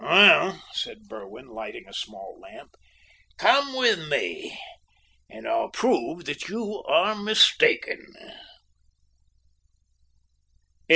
"Well," 0.03 0.63
said 0.71 1.07
Berwin, 1.07 1.49
lighting 1.49 1.87
a 1.87 1.93
small 1.93 2.39
lamp, 2.39 2.75
"come 3.37 3.75
with 3.75 3.99
me 4.09 4.59
and 5.29 5.47
I'll 5.47 5.69
prove 5.69 6.25
that 6.25 6.47
you 6.47 6.81
are 6.87 7.13
mistaken." 7.13 8.11